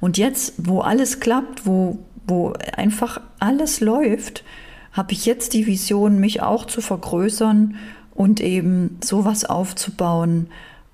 Und 0.00 0.18
jetzt, 0.18 0.54
wo 0.58 0.80
alles 0.80 1.20
klappt, 1.20 1.64
wo, 1.64 2.00
wo 2.26 2.54
einfach 2.76 3.20
alles 3.38 3.78
läuft, 3.78 4.42
habe 4.90 5.12
ich 5.12 5.26
jetzt 5.26 5.52
die 5.52 5.68
Vision, 5.68 6.18
mich 6.18 6.42
auch 6.42 6.64
zu 6.64 6.80
vergrößern 6.80 7.76
und 8.16 8.40
eben 8.40 8.98
sowas 9.00 9.44
aufzubauen 9.44 10.48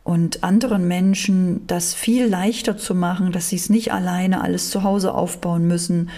und 0.04 0.44
anderen 0.44 0.86
Menschen 0.86 1.66
das 1.66 1.94
viel 1.94 2.26
leichter 2.26 2.76
zu 2.76 2.94
machen, 2.94 3.32
dass 3.32 3.48
sie 3.48 3.56
es 3.56 3.70
nicht 3.70 3.94
alleine 3.94 4.42
alles 4.42 4.68
zu 4.68 4.82
Hause 4.82 5.14
aufbauen 5.14 5.66
müssen, 5.66 6.10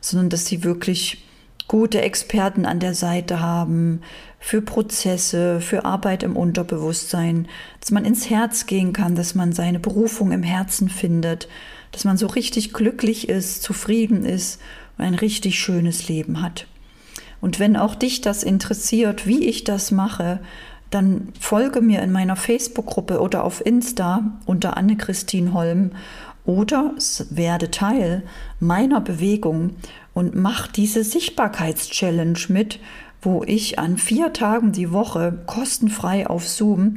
sondern 0.00 0.30
dass 0.30 0.46
sie 0.46 0.62
wirklich 0.62 1.24
gute 1.70 2.02
Experten 2.02 2.66
an 2.66 2.80
der 2.80 2.94
Seite 2.94 3.38
haben 3.38 4.00
für 4.40 4.60
Prozesse, 4.60 5.60
für 5.60 5.84
Arbeit 5.84 6.24
im 6.24 6.34
Unterbewusstsein, 6.34 7.46
dass 7.78 7.92
man 7.92 8.04
ins 8.04 8.28
Herz 8.28 8.66
gehen 8.66 8.92
kann, 8.92 9.14
dass 9.14 9.36
man 9.36 9.52
seine 9.52 9.78
Berufung 9.78 10.32
im 10.32 10.42
Herzen 10.42 10.88
findet, 10.88 11.46
dass 11.92 12.04
man 12.04 12.16
so 12.16 12.26
richtig 12.26 12.72
glücklich 12.72 13.28
ist, 13.28 13.62
zufrieden 13.62 14.24
ist 14.24 14.60
und 14.98 15.04
ein 15.04 15.14
richtig 15.14 15.60
schönes 15.60 16.08
Leben 16.08 16.42
hat. 16.42 16.66
Und 17.40 17.60
wenn 17.60 17.76
auch 17.76 17.94
dich 17.94 18.20
das 18.20 18.42
interessiert, 18.42 19.28
wie 19.28 19.46
ich 19.46 19.62
das 19.62 19.92
mache, 19.92 20.40
dann 20.90 21.28
folge 21.38 21.82
mir 21.82 22.02
in 22.02 22.10
meiner 22.10 22.34
Facebook-Gruppe 22.34 23.20
oder 23.20 23.44
auf 23.44 23.64
Insta 23.64 24.40
unter 24.44 24.76
Anne-Christine 24.76 25.52
Holm 25.52 25.92
oder 26.44 26.94
werde 27.30 27.70
Teil 27.70 28.22
meiner 28.58 29.00
Bewegung 29.00 29.76
und 30.14 30.34
mach 30.34 30.66
diese 30.66 31.04
Sichtbarkeitschallenge 31.04 32.38
mit, 32.48 32.78
wo 33.22 33.44
ich 33.44 33.78
an 33.78 33.98
vier 33.98 34.32
Tagen 34.32 34.72
die 34.72 34.92
Woche 34.92 35.42
kostenfrei 35.46 36.26
auf 36.26 36.48
Zoom 36.48 36.96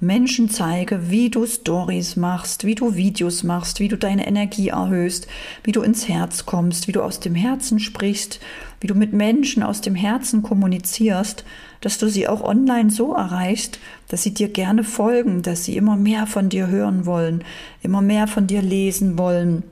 Menschen 0.00 0.50
zeige, 0.50 1.10
wie 1.10 1.30
du 1.30 1.46
Stories 1.46 2.16
machst, 2.16 2.64
wie 2.64 2.74
du 2.74 2.94
Videos 2.94 3.42
machst, 3.42 3.80
wie 3.80 3.88
du 3.88 3.96
deine 3.96 4.26
Energie 4.26 4.68
erhöhst, 4.68 5.26
wie 5.62 5.72
du 5.72 5.82
ins 5.82 6.08
Herz 6.08 6.44
kommst, 6.44 6.88
wie 6.88 6.92
du 6.92 7.00
aus 7.00 7.20
dem 7.20 7.34
Herzen 7.34 7.78
sprichst, 7.78 8.40
wie 8.80 8.86
du 8.86 8.94
mit 8.94 9.12
Menschen 9.12 9.62
aus 9.62 9.80
dem 9.80 9.94
Herzen 9.94 10.42
kommunizierst, 10.42 11.44
dass 11.84 11.98
du 11.98 12.08
sie 12.08 12.26
auch 12.28 12.42
online 12.42 12.90
so 12.90 13.12
erreichst, 13.12 13.78
dass 14.08 14.22
sie 14.22 14.32
dir 14.32 14.48
gerne 14.48 14.84
folgen, 14.84 15.42
dass 15.42 15.64
sie 15.64 15.76
immer 15.76 15.96
mehr 15.96 16.26
von 16.26 16.48
dir 16.48 16.68
hören 16.68 17.04
wollen, 17.04 17.44
immer 17.82 18.00
mehr 18.00 18.26
von 18.26 18.46
dir 18.46 18.62
lesen 18.62 19.18
wollen, 19.18 19.64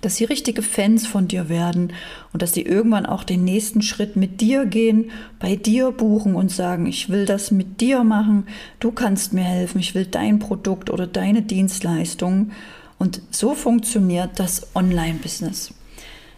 dass 0.00 0.16
sie 0.16 0.24
richtige 0.24 0.62
Fans 0.62 1.06
von 1.06 1.28
dir 1.28 1.48
werden 1.48 1.92
und 2.32 2.42
dass 2.42 2.52
sie 2.52 2.62
irgendwann 2.62 3.06
auch 3.06 3.22
den 3.22 3.44
nächsten 3.44 3.80
Schritt 3.80 4.16
mit 4.16 4.40
dir 4.40 4.66
gehen, 4.66 5.12
bei 5.38 5.54
dir 5.54 5.92
buchen 5.92 6.34
und 6.34 6.50
sagen, 6.50 6.86
ich 6.86 7.10
will 7.10 7.26
das 7.26 7.52
mit 7.52 7.80
dir 7.80 8.02
machen, 8.02 8.48
du 8.80 8.90
kannst 8.90 9.32
mir 9.32 9.44
helfen, 9.44 9.78
ich 9.78 9.94
will 9.94 10.06
dein 10.06 10.40
Produkt 10.40 10.90
oder 10.90 11.06
deine 11.06 11.42
Dienstleistung. 11.42 12.50
Und 12.98 13.22
so 13.30 13.54
funktioniert 13.54 14.30
das 14.36 14.74
Online-Business. 14.74 15.72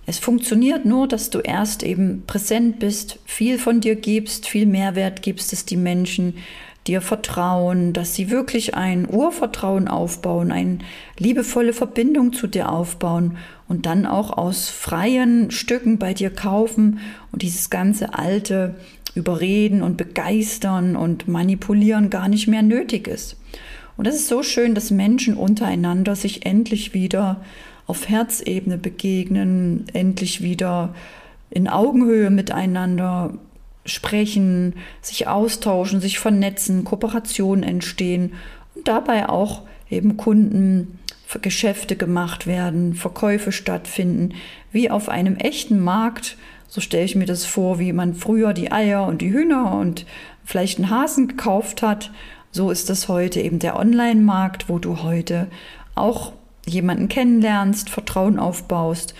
Es 0.06 0.18
funktioniert 0.18 0.84
nur, 0.84 1.08
dass 1.08 1.30
du 1.30 1.38
erst 1.38 1.82
eben 1.82 2.24
präsent 2.26 2.78
bist, 2.78 3.18
viel 3.24 3.58
von 3.58 3.80
dir 3.80 3.96
gibst, 3.96 4.46
viel 4.46 4.66
Mehrwert 4.66 5.22
gibst 5.22 5.52
es 5.52 5.64
die 5.64 5.76
Menschen, 5.76 6.34
dir 6.86 7.00
vertrauen, 7.00 7.94
dass 7.94 8.14
sie 8.14 8.30
wirklich 8.30 8.74
ein 8.74 9.08
Urvertrauen 9.08 9.88
aufbauen, 9.88 10.52
eine 10.52 10.78
liebevolle 11.18 11.72
Verbindung 11.72 12.32
zu 12.32 12.46
dir 12.46 12.70
aufbauen 12.70 13.38
und 13.68 13.86
dann 13.86 14.04
auch 14.04 14.36
aus 14.36 14.68
freien 14.68 15.50
Stücken 15.50 15.98
bei 15.98 16.12
dir 16.12 16.30
kaufen 16.30 17.00
und 17.32 17.40
dieses 17.40 17.70
ganze 17.70 18.14
alte 18.14 18.74
Überreden 19.14 19.82
und 19.82 19.96
Begeistern 19.96 20.96
und 20.96 21.28
Manipulieren 21.28 22.10
gar 22.10 22.28
nicht 22.28 22.48
mehr 22.48 22.62
nötig 22.62 23.08
ist. 23.08 23.36
Und 23.96 24.06
es 24.06 24.16
ist 24.16 24.28
so 24.28 24.42
schön, 24.42 24.74
dass 24.74 24.90
Menschen 24.90 25.36
untereinander 25.36 26.16
sich 26.16 26.44
endlich 26.44 26.94
wieder 26.94 27.40
auf 27.86 28.08
Herzebene 28.08 28.78
begegnen, 28.78 29.86
endlich 29.92 30.42
wieder 30.42 30.94
in 31.50 31.68
Augenhöhe 31.68 32.30
miteinander 32.30 33.34
sprechen, 33.86 34.74
sich 35.02 35.28
austauschen, 35.28 36.00
sich 36.00 36.18
vernetzen, 36.18 36.84
Kooperationen 36.84 37.62
entstehen 37.62 38.32
und 38.74 38.88
dabei 38.88 39.28
auch 39.28 39.62
eben 39.90 40.16
Kunden, 40.16 40.98
Geschäfte 41.42 41.96
gemacht 41.96 42.46
werden, 42.46 42.94
Verkäufe 42.94 43.50
stattfinden, 43.50 44.34
wie 44.70 44.90
auf 44.90 45.08
einem 45.08 45.36
echten 45.36 45.80
Markt. 45.80 46.36
So 46.68 46.80
stelle 46.80 47.04
ich 47.04 47.16
mir 47.16 47.26
das 47.26 47.44
vor, 47.44 47.78
wie 47.78 47.92
man 47.92 48.14
früher 48.14 48.52
die 48.52 48.70
Eier 48.70 49.06
und 49.06 49.20
die 49.20 49.32
Hühner 49.32 49.74
und 49.74 50.06
vielleicht 50.44 50.78
einen 50.78 50.90
Hasen 50.90 51.28
gekauft 51.28 51.82
hat. 51.82 52.12
So 52.52 52.70
ist 52.70 52.88
das 52.88 53.08
heute 53.08 53.40
eben 53.40 53.58
der 53.58 53.76
Online-Markt, 53.76 54.68
wo 54.68 54.78
du 54.78 55.02
heute 55.02 55.48
auch 55.96 56.32
jemanden 56.66 57.08
kennenlernst, 57.08 57.90
Vertrauen 57.90 58.38
aufbaust 58.38 59.14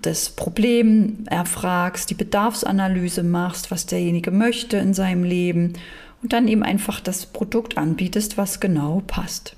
das 0.00 0.30
Problem 0.30 1.24
erfragst, 1.26 2.10
die 2.10 2.14
Bedarfsanalyse 2.14 3.22
machst, 3.22 3.70
was 3.70 3.86
derjenige 3.86 4.30
möchte 4.30 4.76
in 4.78 4.94
seinem 4.94 5.24
Leben 5.24 5.74
und 6.22 6.32
dann 6.32 6.48
ihm 6.48 6.62
einfach 6.62 7.00
das 7.00 7.26
Produkt 7.26 7.76
anbietest, 7.76 8.38
was 8.38 8.60
genau 8.60 9.02
passt. 9.06 9.56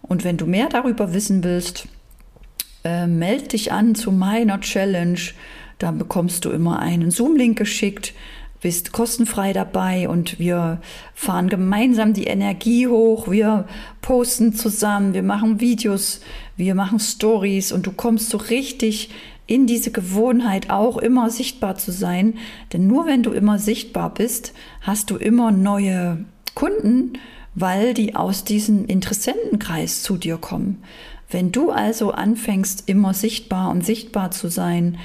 Und 0.00 0.24
wenn 0.24 0.36
du 0.36 0.46
mehr 0.46 0.68
darüber 0.68 1.12
wissen 1.12 1.44
willst, 1.44 1.88
äh, 2.84 3.06
melde 3.06 3.48
dich 3.48 3.72
an 3.72 3.94
zu 3.94 4.10
meiner 4.10 4.60
Challenge. 4.60 5.20
Da 5.78 5.90
bekommst 5.90 6.44
du 6.44 6.50
immer 6.50 6.78
einen 6.78 7.10
Zoom-Link 7.10 7.58
geschickt, 7.58 8.14
bist 8.60 8.92
kostenfrei 8.92 9.52
dabei 9.52 10.08
und 10.08 10.38
wir 10.38 10.80
fahren 11.14 11.48
gemeinsam 11.48 12.14
die 12.14 12.26
Energie 12.26 12.86
hoch. 12.86 13.28
Wir 13.28 13.66
posten 14.00 14.54
zusammen, 14.54 15.14
wir 15.14 15.24
machen 15.24 15.60
Videos, 15.60 16.20
wir 16.56 16.74
machen 16.74 17.00
Stories 17.00 17.72
und 17.72 17.86
du 17.86 17.92
kommst 17.92 18.30
so 18.30 18.38
richtig 18.38 19.10
in 19.46 19.66
diese 19.66 19.90
Gewohnheit 19.90 20.70
auch 20.70 20.96
immer 20.96 21.30
sichtbar 21.30 21.76
zu 21.76 21.92
sein. 21.92 22.34
Denn 22.72 22.86
nur 22.86 23.06
wenn 23.06 23.22
du 23.22 23.32
immer 23.32 23.58
sichtbar 23.58 24.14
bist, 24.14 24.52
hast 24.80 25.10
du 25.10 25.16
immer 25.16 25.50
neue 25.50 26.24
Kunden, 26.54 27.14
weil 27.54 27.94
die 27.94 28.14
aus 28.14 28.44
diesem 28.44 28.86
Interessentenkreis 28.86 30.02
zu 30.02 30.16
dir 30.16 30.36
kommen. 30.36 30.82
Wenn 31.30 31.52
du 31.52 31.70
also 31.70 32.12
anfängst, 32.12 32.88
immer 32.88 33.14
sichtbar 33.14 33.70
und 33.70 33.84
sichtbar 33.84 34.30
zu 34.30 34.48
sein, 34.48 34.98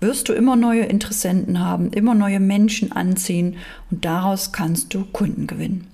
wirst 0.00 0.28
du 0.28 0.32
immer 0.32 0.56
neue 0.56 0.84
Interessenten 0.84 1.60
haben, 1.60 1.90
immer 1.90 2.14
neue 2.14 2.40
Menschen 2.40 2.92
anziehen 2.92 3.56
und 3.90 4.04
daraus 4.04 4.52
kannst 4.52 4.92
du 4.94 5.04
Kunden 5.04 5.46
gewinnen. 5.46 5.86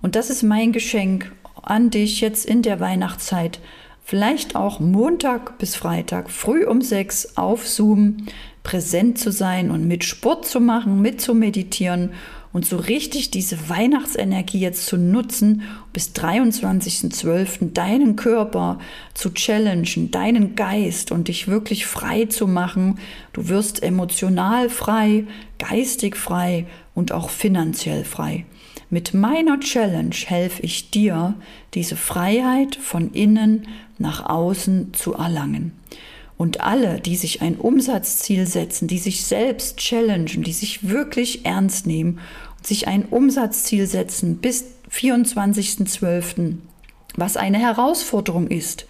Und 0.00 0.14
das 0.14 0.30
ist 0.30 0.42
mein 0.42 0.72
Geschenk 0.72 1.32
an 1.62 1.90
dich 1.90 2.20
jetzt 2.20 2.46
in 2.46 2.62
der 2.62 2.80
Weihnachtszeit 2.80 3.60
vielleicht 4.08 4.56
auch 4.56 4.80
Montag 4.80 5.58
bis 5.58 5.76
Freitag 5.76 6.30
früh 6.30 6.64
um 6.64 6.80
sechs 6.80 7.36
auf 7.36 7.68
Zoom 7.68 8.16
präsent 8.62 9.18
zu 9.18 9.30
sein 9.30 9.70
und 9.70 9.86
mit 9.86 10.02
Sport 10.02 10.46
zu 10.46 10.60
machen, 10.60 11.02
mit 11.02 11.20
zu 11.20 11.34
meditieren 11.34 12.12
und 12.50 12.64
so 12.64 12.78
richtig 12.78 13.30
diese 13.30 13.68
Weihnachtsenergie 13.68 14.60
jetzt 14.60 14.86
zu 14.86 14.96
nutzen, 14.96 15.60
bis 15.92 16.12
23.12. 16.12 17.74
deinen 17.74 18.16
Körper 18.16 18.78
zu 19.12 19.28
challengen, 19.34 20.10
deinen 20.10 20.56
Geist 20.56 21.12
und 21.12 21.28
dich 21.28 21.46
wirklich 21.46 21.84
frei 21.84 22.24
zu 22.24 22.46
machen. 22.46 22.98
Du 23.34 23.50
wirst 23.50 23.82
emotional 23.82 24.70
frei, 24.70 25.24
geistig 25.58 26.16
frei 26.16 26.66
und 26.94 27.12
auch 27.12 27.28
finanziell 27.28 28.04
frei. 28.04 28.46
Mit 28.90 29.12
meiner 29.12 29.60
Challenge 29.60 30.14
helfe 30.14 30.62
ich 30.62 30.90
dir, 30.90 31.34
diese 31.74 31.96
Freiheit 31.96 32.76
von 32.76 33.12
innen 33.12 33.68
nach 33.98 34.24
außen 34.24 34.94
zu 34.94 35.14
erlangen. 35.14 35.72
Und 36.38 36.60
alle, 36.60 37.00
die 37.00 37.16
sich 37.16 37.42
ein 37.42 37.56
Umsatzziel 37.56 38.46
setzen, 38.46 38.88
die 38.88 38.98
sich 38.98 39.24
selbst 39.24 39.78
challengen, 39.78 40.42
die 40.42 40.52
sich 40.52 40.88
wirklich 40.88 41.44
ernst 41.44 41.86
nehmen 41.86 42.20
und 42.56 42.66
sich 42.66 42.88
ein 42.88 43.04
Umsatzziel 43.04 43.86
setzen 43.86 44.38
bis 44.38 44.64
24.12., 44.90 46.58
was 47.16 47.36
eine 47.36 47.58
Herausforderung 47.58 48.46
ist, 48.46 48.86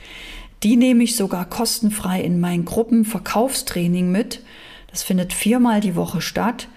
die 0.62 0.76
nehme 0.76 1.04
ich 1.04 1.16
sogar 1.16 1.48
kostenfrei 1.48 2.20
in 2.20 2.40
mein 2.40 2.64
Gruppenverkaufstraining 2.64 4.12
mit. 4.12 4.42
Das 4.90 5.02
findet 5.02 5.32
viermal 5.32 5.80
die 5.80 5.96
Woche 5.96 6.20
statt. 6.20 6.68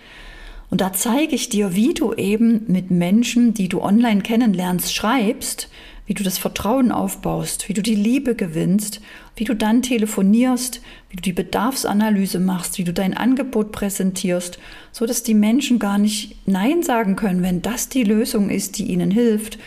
Und 0.71 0.79
da 0.79 0.93
zeige 0.93 1.35
ich 1.35 1.49
dir, 1.49 1.75
wie 1.75 1.93
du 1.93 2.13
eben 2.13 2.63
mit 2.67 2.91
Menschen, 2.91 3.53
die 3.53 3.67
du 3.67 3.81
online 3.81 4.21
kennenlernst, 4.21 4.95
schreibst, 4.95 5.69
wie 6.05 6.13
du 6.13 6.23
das 6.23 6.37
Vertrauen 6.37 6.93
aufbaust, 6.93 7.67
wie 7.67 7.73
du 7.73 7.81
die 7.81 7.95
Liebe 7.95 8.35
gewinnst, 8.35 9.01
wie 9.35 9.43
du 9.43 9.53
dann 9.53 9.81
telefonierst, 9.81 10.81
wie 11.09 11.17
du 11.17 11.21
die 11.21 11.33
Bedarfsanalyse 11.33 12.39
machst, 12.39 12.77
wie 12.77 12.85
du 12.85 12.93
dein 12.93 13.15
Angebot 13.15 13.73
präsentierst, 13.73 14.59
so 14.93 15.05
dass 15.05 15.23
die 15.23 15.33
Menschen 15.33 15.77
gar 15.77 15.97
nicht 15.97 16.37
Nein 16.47 16.83
sagen 16.83 17.17
können, 17.17 17.43
wenn 17.43 17.61
das 17.61 17.89
die 17.89 18.05
Lösung 18.05 18.49
ist, 18.49 18.77
die 18.77 18.85
ihnen 18.85 19.11
hilft. 19.11 19.59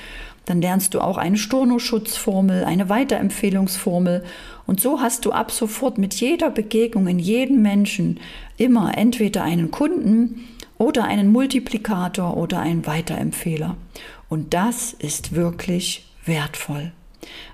Dann 0.46 0.62
lernst 0.62 0.94
du 0.94 1.00
auch 1.00 1.18
eine 1.18 1.38
Stornoschutzformel, 1.38 2.64
eine 2.64 2.88
Weiterempfehlungsformel 2.88 4.24
und 4.66 4.80
so 4.80 5.00
hast 5.00 5.26
du 5.26 5.32
ab 5.32 5.50
sofort 5.50 5.98
mit 5.98 6.14
jeder 6.14 6.50
Begegnung 6.50 7.06
in 7.06 7.18
jedem 7.18 7.60
Menschen 7.60 8.20
immer 8.56 8.96
entweder 8.96 9.42
einen 9.42 9.70
Kunden, 9.70 10.40
oder 10.78 11.04
einen 11.04 11.30
Multiplikator 11.30 12.36
oder 12.36 12.60
einen 12.60 12.86
Weiterempfehler. 12.86 13.76
Und 14.28 14.54
das 14.54 14.92
ist 14.92 15.34
wirklich 15.34 16.08
wertvoll. 16.24 16.92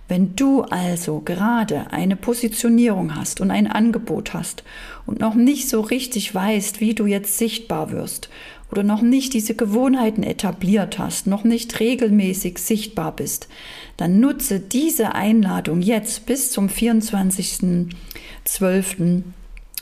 Wenn 0.09 0.35
du 0.35 0.63
also 0.63 1.21
gerade 1.21 1.93
eine 1.93 2.17
Positionierung 2.17 3.15
hast 3.15 3.41
und 3.41 3.53
ein 3.53 3.69
Angebot 3.69 4.35
hast 4.35 4.65
und 5.07 5.21
noch 5.21 5.35
nicht 5.35 5.69
so 5.69 5.81
richtig 5.81 6.35
weißt, 6.35 6.81
wie 6.81 6.95
du 6.95 7.07
jetzt 7.07 7.39
sichtbar 7.39 7.93
wirst 7.93 8.29
oder 8.73 8.83
noch 8.83 9.03
nicht 9.03 9.35
diese 9.35 9.55
Gewohnheiten 9.55 10.25
etabliert 10.25 10.99
hast, 10.99 11.29
noch 11.29 11.45
nicht 11.45 11.79
regelmäßig 11.79 12.59
sichtbar 12.59 13.15
bist, 13.15 13.49
dann 13.97 14.19
nutze 14.19 14.59
diese 14.59 15.15
Einladung 15.15 15.81
jetzt 15.81 16.27
bis 16.27 16.51
zum 16.51 16.69
24.12 16.69 19.23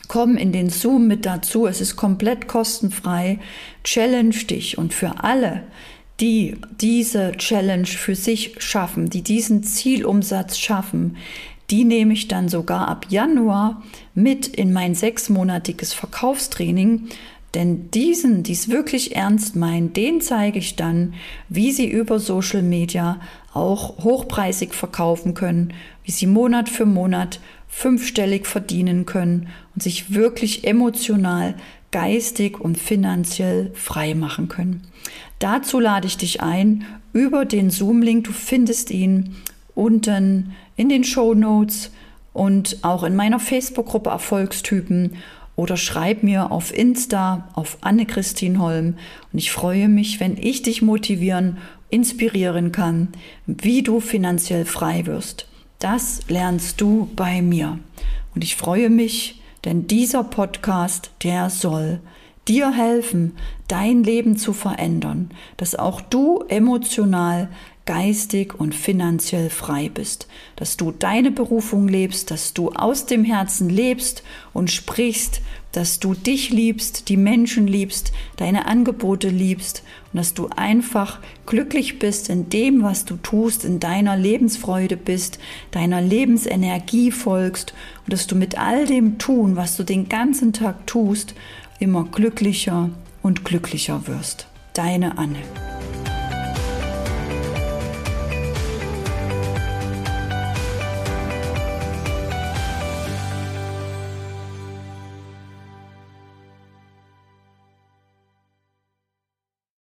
Komm 0.08 0.36
in 0.36 0.52
den 0.52 0.70
Zoom 0.70 1.06
mit 1.06 1.26
dazu. 1.26 1.66
Es 1.66 1.80
ist 1.80 1.96
komplett 1.96 2.48
kostenfrei. 2.48 3.38
Challenge 3.84 4.34
dich. 4.34 4.78
Und 4.78 4.94
für 4.94 5.22
alle, 5.22 5.64
die 6.20 6.56
diese 6.80 7.32
Challenge 7.36 7.86
für 7.86 8.14
sich 8.14 8.56
schaffen, 8.58 9.10
die 9.10 9.22
diesen 9.22 9.62
Zielumsatz 9.62 10.58
schaffen, 10.58 11.16
die 11.70 11.84
nehme 11.84 12.14
ich 12.14 12.28
dann 12.28 12.48
sogar 12.48 12.88
ab 12.88 13.06
Januar 13.10 13.82
mit 14.14 14.46
in 14.46 14.72
mein 14.72 14.94
sechsmonatiges 14.94 15.92
Verkaufstraining. 15.92 17.08
Denn 17.54 17.90
diesen, 17.90 18.42
die 18.42 18.52
es 18.52 18.68
wirklich 18.68 19.16
ernst 19.16 19.56
meinen, 19.56 19.92
den 19.92 20.20
zeige 20.20 20.58
ich 20.58 20.76
dann, 20.76 21.14
wie 21.48 21.72
sie 21.72 21.90
über 21.90 22.18
Social 22.18 22.62
Media 22.62 23.20
auch 23.54 24.04
hochpreisig 24.04 24.74
verkaufen 24.74 25.34
können, 25.34 25.72
wie 26.04 26.10
sie 26.10 26.26
Monat 26.26 26.68
für 26.68 26.86
Monat 26.86 27.40
fünfstellig 27.68 28.46
verdienen 28.46 29.06
können 29.06 29.48
und 29.74 29.82
sich 29.82 30.14
wirklich 30.14 30.66
emotional, 30.66 31.54
geistig 31.90 32.60
und 32.60 32.78
finanziell 32.78 33.70
frei 33.74 34.14
machen 34.14 34.48
können. 34.48 34.82
Dazu 35.38 35.78
lade 35.78 36.06
ich 36.06 36.16
dich 36.16 36.42
ein 36.42 36.84
über 37.12 37.44
den 37.44 37.70
Zoom-Link. 37.70 38.24
Du 38.24 38.32
findest 38.32 38.90
ihn 38.90 39.36
unten 39.74 40.54
in 40.76 40.88
den 40.88 41.04
Show 41.04 41.34
Notes 41.34 41.90
und 42.32 42.78
auch 42.82 43.04
in 43.04 43.16
meiner 43.16 43.40
Facebook-Gruppe 43.40 44.10
Erfolgstypen 44.10 45.16
oder 45.56 45.76
schreib 45.76 46.22
mir 46.22 46.52
auf 46.52 46.76
Insta 46.76 47.48
auf 47.54 47.78
Anne-Christine 47.80 48.60
Holm 48.60 48.94
und 49.32 49.38
ich 49.38 49.50
freue 49.50 49.88
mich, 49.88 50.20
wenn 50.20 50.36
ich 50.36 50.62
dich 50.62 50.82
motivieren, 50.82 51.58
inspirieren 51.90 52.70
kann, 52.70 53.08
wie 53.46 53.82
du 53.82 53.98
finanziell 53.98 54.64
frei 54.64 55.06
wirst. 55.06 55.47
Das 55.78 56.22
lernst 56.28 56.80
du 56.80 57.08
bei 57.14 57.40
mir. 57.40 57.78
Und 58.34 58.42
ich 58.42 58.56
freue 58.56 58.90
mich, 58.90 59.40
denn 59.64 59.86
dieser 59.86 60.24
Podcast, 60.24 61.12
der 61.22 61.50
soll 61.50 62.00
dir 62.48 62.72
helfen, 62.72 63.36
dein 63.68 64.02
Leben 64.02 64.36
zu 64.36 64.52
verändern, 64.52 65.30
dass 65.56 65.76
auch 65.76 66.00
du 66.00 66.42
emotional 66.48 67.48
geistig 67.86 68.58
und 68.58 68.74
finanziell 68.74 69.50
frei 69.50 69.88
bist, 69.88 70.26
dass 70.56 70.76
du 70.76 70.90
deine 70.90 71.30
Berufung 71.30 71.86
lebst, 71.86 72.30
dass 72.30 72.54
du 72.54 72.70
aus 72.72 73.06
dem 73.06 73.24
Herzen 73.24 73.70
lebst 73.70 74.24
und 74.52 74.70
sprichst, 74.70 75.40
dass 75.72 76.00
du 76.00 76.14
dich 76.14 76.50
liebst, 76.50 77.08
die 77.08 77.16
Menschen 77.16 77.66
liebst, 77.66 78.12
deine 78.36 78.66
Angebote 78.66 79.28
liebst 79.28 79.82
und 80.12 80.18
dass 80.18 80.34
du 80.34 80.48
einfach 80.56 81.20
glücklich 81.46 81.98
bist 81.98 82.30
in 82.30 82.48
dem, 82.48 82.82
was 82.82 83.04
du 83.04 83.16
tust, 83.16 83.64
in 83.64 83.80
deiner 83.80 84.16
Lebensfreude 84.16 84.96
bist, 84.96 85.38
deiner 85.70 86.00
Lebensenergie 86.00 87.10
folgst 87.10 87.74
und 88.04 88.12
dass 88.12 88.26
du 88.26 88.34
mit 88.34 88.58
all 88.58 88.86
dem 88.86 89.18
tun, 89.18 89.56
was 89.56 89.76
du 89.76 89.82
den 89.82 90.08
ganzen 90.08 90.52
Tag 90.52 90.86
tust, 90.86 91.34
immer 91.78 92.04
glücklicher 92.04 92.90
und 93.22 93.44
glücklicher 93.44 94.06
wirst. 94.06 94.46
Deine 94.74 95.18
Anne. 95.18 95.38